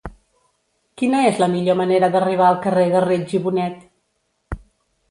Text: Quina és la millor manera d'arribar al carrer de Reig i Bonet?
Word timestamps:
Quina 1.01 1.19
és 1.31 1.37
la 1.43 1.49
millor 1.51 1.77
manera 1.83 2.09
d'arribar 2.17 2.49
al 2.49 2.59
carrer 2.65 2.87
de 2.97 3.05
Reig 3.07 3.39
i 3.41 3.45
Bonet? 3.47 3.89